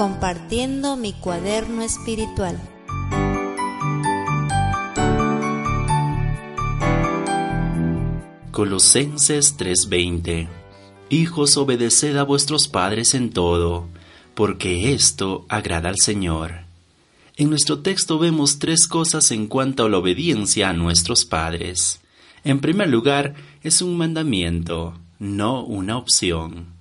[0.00, 2.58] compartiendo mi cuaderno espiritual.
[8.50, 10.48] Colosenses 3:20
[11.10, 13.88] Hijos, obedeced a vuestros padres en todo,
[14.32, 16.60] porque esto agrada al Señor.
[17.36, 22.00] En nuestro texto vemos tres cosas en cuanto a la obediencia a nuestros padres.
[22.42, 26.79] En primer lugar, es un mandamiento, no una opción.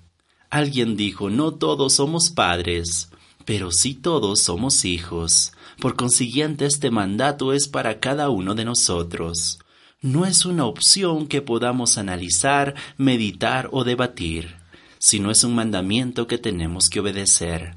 [0.49, 3.09] Alguien dijo, no todos somos padres,
[3.45, 5.51] pero sí todos somos hijos.
[5.79, 9.59] Por consiguiente, este mandato es para cada uno de nosotros.
[10.01, 14.55] No es una opción que podamos analizar, meditar o debatir,
[14.97, 17.75] sino es un mandamiento que tenemos que obedecer.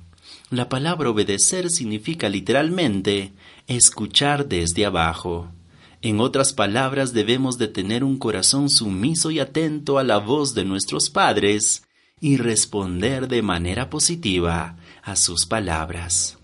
[0.48, 3.33] La palabra obedecer significa literalmente
[3.66, 5.50] escuchar desde abajo.
[6.00, 10.64] En otras palabras, debemos de tener un corazón sumiso y atento a la voz de
[10.64, 11.83] nuestros padres
[12.23, 16.39] y responder de manera positiva a sus palabras.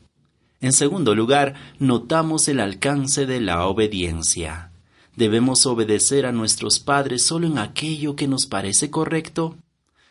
[0.60, 4.72] En segundo lugar, notamos el alcance de la obediencia.
[5.14, 9.56] ¿Debemos obedecer a nuestros padres solo en aquello que nos parece correcto?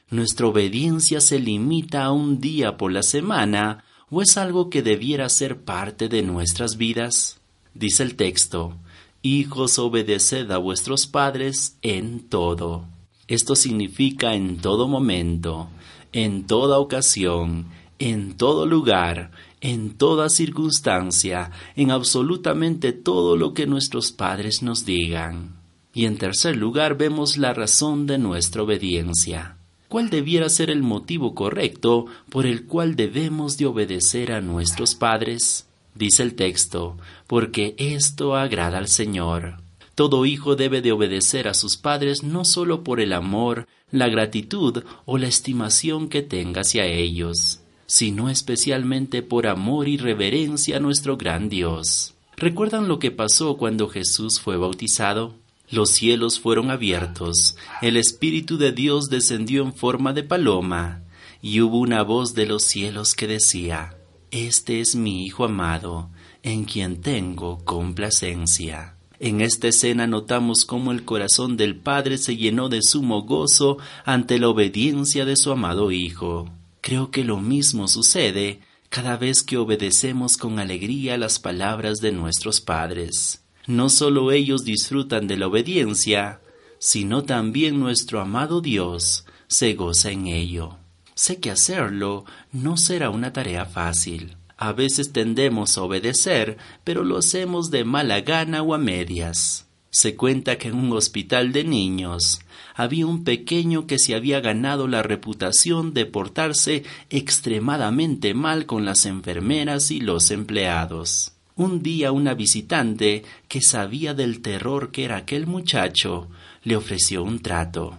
[0.09, 5.27] ¿Nuestra obediencia se limita a un día por la semana o es algo que debiera
[5.27, 7.41] ser parte de nuestras vidas?
[7.73, 8.73] Dice el texto,
[9.21, 12.85] Hijos, obedeced a vuestros padres en todo.
[13.27, 15.69] Esto significa en todo momento,
[16.13, 17.65] en toda ocasión,
[17.99, 25.57] en todo lugar, en toda circunstancia, en absolutamente todo lo que nuestros padres nos digan.
[25.93, 29.57] Y en tercer lugar vemos la razón de nuestra obediencia.
[29.89, 35.65] ¿Cuál debiera ser el motivo correcto por el cual debemos de obedecer a nuestros padres?
[35.95, 39.66] Dice el texto, porque esto agrada al Señor.
[39.97, 44.83] Todo hijo debe de obedecer a sus padres no solo por el amor, la gratitud
[45.05, 51.17] o la estimación que tenga hacia ellos, sino especialmente por amor y reverencia a nuestro
[51.17, 52.13] gran Dios.
[52.35, 55.33] ¿Recuerdan lo que pasó cuando Jesús fue bautizado?
[55.67, 61.01] Los cielos fueron abiertos, el Espíritu de Dios descendió en forma de paloma,
[61.41, 63.97] y hubo una voz de los cielos que decía,
[64.29, 66.11] Este es mi Hijo amado,
[66.43, 68.96] en quien tengo complacencia.
[69.19, 74.37] En esta escena notamos cómo el corazón del Padre se llenó de sumo gozo ante
[74.37, 76.51] la obediencia de su amado Hijo.
[76.81, 82.61] Creo que lo mismo sucede cada vez que obedecemos con alegría las palabras de nuestros
[82.61, 83.41] padres.
[83.65, 86.39] No solo ellos disfrutan de la obediencia,
[86.79, 90.77] sino también nuestro amado Dios se goza en ello.
[91.15, 94.37] Sé que hacerlo no será una tarea fácil.
[94.57, 99.67] A veces tendemos a obedecer, pero lo hacemos de mala gana o a medias.
[99.91, 102.41] Se cuenta que en un hospital de niños
[102.75, 109.05] había un pequeño que se había ganado la reputación de portarse extremadamente mal con las
[109.05, 111.33] enfermeras y los empleados.
[111.55, 116.29] Un día una visitante, que sabía del terror que era aquel muchacho,
[116.63, 117.97] le ofreció un trato.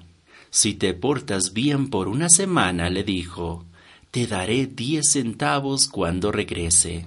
[0.51, 3.65] Si te portas bien por una semana, le dijo,
[4.11, 7.07] te daré diez centavos cuando regrese.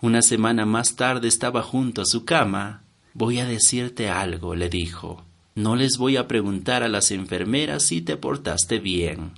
[0.00, 2.82] Una semana más tarde estaba junto a su cama.
[3.14, 5.24] Voy a decirte algo, le dijo.
[5.54, 9.32] No les voy a preguntar a las enfermeras si te portaste bien.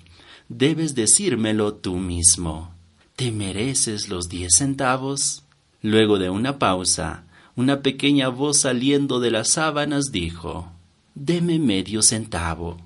[0.49, 2.75] Debes decírmelo tú mismo.
[3.17, 5.45] ¿Te mereces los diez centavos?
[5.83, 7.25] Luego de una pausa,
[7.57, 10.73] una pequeña voz saliendo de las sábanas dijo
[11.15, 12.79] Deme medio centavo.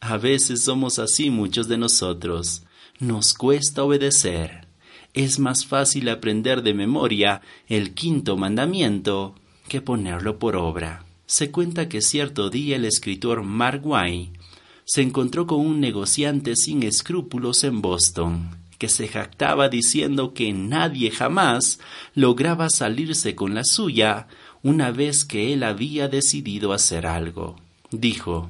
[0.00, 2.62] A veces somos así muchos de nosotros.
[3.02, 4.68] Nos cuesta obedecer.
[5.12, 9.34] Es más fácil aprender de memoria el quinto mandamiento
[9.66, 11.04] que ponerlo por obra.
[11.26, 14.38] Se cuenta que cierto día el escritor Mark Twain
[14.84, 21.10] se encontró con un negociante sin escrúpulos en Boston, que se jactaba diciendo que nadie
[21.10, 21.80] jamás
[22.14, 24.28] lograba salirse con la suya
[24.62, 27.56] una vez que él había decidido hacer algo.
[27.90, 28.48] Dijo,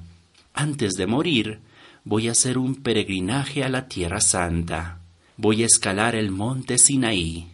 [0.53, 1.61] antes de morir,
[2.05, 5.01] voy a hacer un peregrinaje a la Tierra Santa.
[5.37, 7.49] Voy a escalar el monte Sinaí.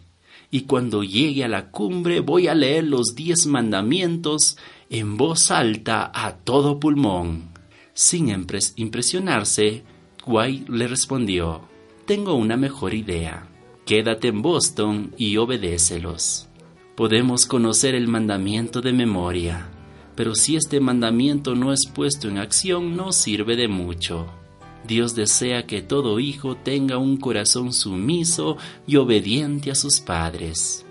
[0.51, 4.57] Y cuando llegue a la cumbre voy a leer los diez mandamientos
[4.89, 7.49] en voz alta a todo pulmón.
[7.93, 9.83] Sin impresionarse,
[10.25, 11.61] Guay le respondió,
[12.05, 13.47] Tengo una mejor idea.
[13.85, 16.47] Quédate en Boston y obedécelos.
[16.95, 19.69] Podemos conocer el mandamiento de memoria,
[20.15, 24.38] pero si este mandamiento no es puesto en acción no sirve de mucho.
[24.85, 30.85] Dios desea que todo hijo tenga un corazón sumiso y obediente a sus padres.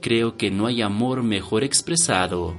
[0.00, 2.54] Creo que no hay amor mejor expresado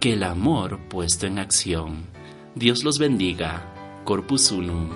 [0.00, 2.06] que el amor puesto en acción.
[2.54, 3.68] Dios los bendiga.
[4.04, 4.90] Corpus Unum.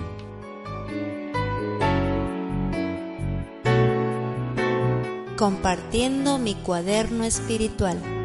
[5.37, 8.16] compartiendo mi cuaderno espiritual.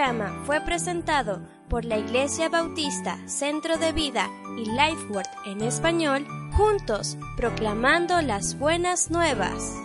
[0.00, 6.26] Programa fue presentado por la Iglesia Bautista Centro de Vida y Lifeword en español,
[6.56, 9.76] juntos proclamando las buenas nuevas.